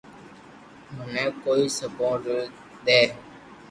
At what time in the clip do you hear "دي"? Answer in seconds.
2.85-3.01